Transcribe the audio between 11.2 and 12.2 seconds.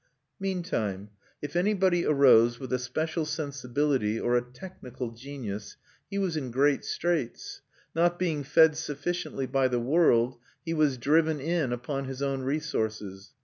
in upon